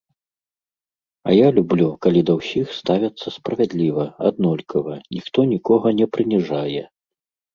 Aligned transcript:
А 1.27 1.35
я 1.35 1.51
люблю, 1.57 1.89
калі 2.05 2.21
да 2.29 2.33
ўсіх 2.39 2.71
ставяцца 2.79 3.27
справядліва, 3.37 4.07
аднолькава, 4.29 4.93
ніхто 5.17 5.39
нікога 5.53 5.87
не 6.01 6.05
прыніжае. 6.17 6.81